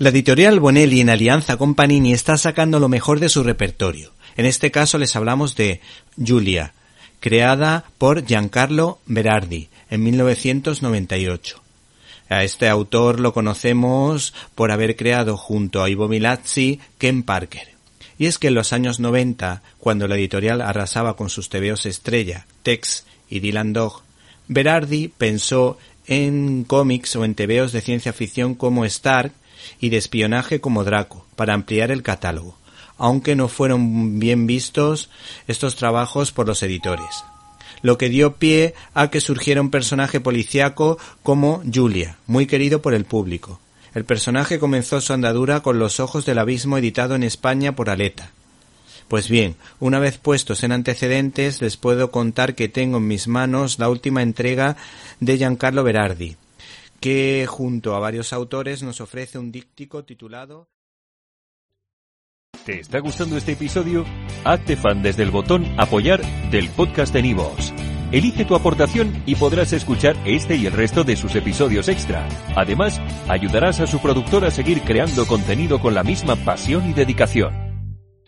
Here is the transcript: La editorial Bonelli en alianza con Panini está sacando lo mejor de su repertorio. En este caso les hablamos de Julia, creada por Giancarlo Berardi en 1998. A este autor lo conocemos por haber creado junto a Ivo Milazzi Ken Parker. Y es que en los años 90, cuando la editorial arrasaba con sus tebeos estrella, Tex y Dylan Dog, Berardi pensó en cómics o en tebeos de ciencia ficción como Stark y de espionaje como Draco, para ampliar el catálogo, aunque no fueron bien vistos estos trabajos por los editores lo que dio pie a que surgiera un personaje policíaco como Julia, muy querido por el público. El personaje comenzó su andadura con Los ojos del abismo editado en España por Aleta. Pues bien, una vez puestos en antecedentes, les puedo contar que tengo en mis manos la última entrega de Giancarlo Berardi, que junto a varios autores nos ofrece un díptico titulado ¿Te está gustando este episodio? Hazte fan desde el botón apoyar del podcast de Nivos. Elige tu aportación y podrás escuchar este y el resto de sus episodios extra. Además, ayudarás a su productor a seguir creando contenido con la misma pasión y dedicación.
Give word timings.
La 0.00 0.08
editorial 0.08 0.60
Bonelli 0.60 1.02
en 1.02 1.10
alianza 1.10 1.58
con 1.58 1.74
Panini 1.74 2.14
está 2.14 2.38
sacando 2.38 2.80
lo 2.80 2.88
mejor 2.88 3.20
de 3.20 3.28
su 3.28 3.42
repertorio. 3.42 4.12
En 4.38 4.46
este 4.46 4.70
caso 4.70 4.96
les 4.96 5.14
hablamos 5.14 5.56
de 5.56 5.82
Julia, 6.16 6.72
creada 7.20 7.84
por 7.98 8.24
Giancarlo 8.24 8.98
Berardi 9.04 9.68
en 9.90 10.02
1998. 10.02 11.62
A 12.30 12.44
este 12.44 12.70
autor 12.70 13.20
lo 13.20 13.34
conocemos 13.34 14.32
por 14.54 14.72
haber 14.72 14.96
creado 14.96 15.36
junto 15.36 15.82
a 15.82 15.90
Ivo 15.90 16.08
Milazzi 16.08 16.80
Ken 16.96 17.22
Parker. 17.22 17.68
Y 18.16 18.24
es 18.24 18.38
que 18.38 18.46
en 18.46 18.54
los 18.54 18.72
años 18.72 19.00
90, 19.00 19.60
cuando 19.76 20.08
la 20.08 20.14
editorial 20.14 20.62
arrasaba 20.62 21.14
con 21.14 21.28
sus 21.28 21.50
tebeos 21.50 21.84
estrella, 21.84 22.46
Tex 22.62 23.04
y 23.28 23.40
Dylan 23.40 23.74
Dog, 23.74 24.00
Berardi 24.48 25.08
pensó 25.08 25.76
en 26.06 26.64
cómics 26.64 27.16
o 27.16 27.26
en 27.26 27.34
tebeos 27.34 27.72
de 27.72 27.82
ciencia 27.82 28.14
ficción 28.14 28.54
como 28.54 28.86
Stark 28.86 29.34
y 29.80 29.90
de 29.90 29.96
espionaje 29.96 30.60
como 30.60 30.84
Draco, 30.84 31.26
para 31.36 31.54
ampliar 31.54 31.90
el 31.90 32.02
catálogo, 32.02 32.56
aunque 32.98 33.36
no 33.36 33.48
fueron 33.48 34.18
bien 34.18 34.46
vistos 34.46 35.10
estos 35.48 35.76
trabajos 35.76 36.32
por 36.32 36.46
los 36.46 36.62
editores 36.62 37.24
lo 37.82 37.98
que 37.98 38.08
dio 38.08 38.34
pie 38.34 38.74
a 38.94 39.10
que 39.10 39.20
surgiera 39.20 39.60
un 39.60 39.70
personaje 39.70 40.20
policíaco 40.20 40.98
como 41.22 41.62
Julia, 41.72 42.16
muy 42.26 42.46
querido 42.46 42.82
por 42.82 42.94
el 42.94 43.04
público. 43.04 43.60
El 43.94 44.04
personaje 44.04 44.58
comenzó 44.58 45.00
su 45.00 45.12
andadura 45.12 45.60
con 45.60 45.78
Los 45.78 45.98
ojos 45.98 46.24
del 46.24 46.38
abismo 46.38 46.78
editado 46.78 47.14
en 47.14 47.22
España 47.22 47.74
por 47.74 47.90
Aleta. 47.90 48.30
Pues 49.08 49.28
bien, 49.28 49.56
una 49.80 49.98
vez 49.98 50.18
puestos 50.18 50.62
en 50.62 50.70
antecedentes, 50.70 51.60
les 51.60 51.76
puedo 51.76 52.12
contar 52.12 52.54
que 52.54 52.68
tengo 52.68 52.98
en 52.98 53.08
mis 53.08 53.26
manos 53.26 53.80
la 53.80 53.88
última 53.88 54.22
entrega 54.22 54.76
de 55.18 55.36
Giancarlo 55.36 55.82
Berardi, 55.82 56.36
que 57.00 57.46
junto 57.48 57.94
a 57.96 57.98
varios 57.98 58.32
autores 58.32 58.82
nos 58.82 59.00
ofrece 59.00 59.38
un 59.38 59.50
díptico 59.50 60.04
titulado 60.04 60.68
¿Te 62.64 62.78
está 62.78 62.98
gustando 63.00 63.38
este 63.38 63.52
episodio? 63.52 64.04
Hazte 64.44 64.76
fan 64.76 65.02
desde 65.02 65.22
el 65.22 65.30
botón 65.30 65.64
apoyar 65.78 66.20
del 66.50 66.68
podcast 66.68 67.12
de 67.12 67.22
Nivos. 67.22 67.72
Elige 68.12 68.44
tu 68.44 68.54
aportación 68.54 69.22
y 69.24 69.36
podrás 69.36 69.72
escuchar 69.72 70.16
este 70.26 70.56
y 70.56 70.66
el 70.66 70.72
resto 70.72 71.02
de 71.02 71.16
sus 71.16 71.34
episodios 71.36 71.88
extra. 71.88 72.28
Además, 72.56 73.00
ayudarás 73.28 73.80
a 73.80 73.86
su 73.86 74.00
productor 74.00 74.44
a 74.44 74.50
seguir 74.50 74.82
creando 74.82 75.26
contenido 75.26 75.80
con 75.80 75.94
la 75.94 76.02
misma 76.02 76.36
pasión 76.36 76.90
y 76.90 76.92
dedicación. 76.92 77.69